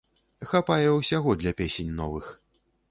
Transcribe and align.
Хапае 0.53 0.89
ўсяго 0.95 1.37
для 1.43 1.55
песень 1.61 1.95
новых. 2.03 2.37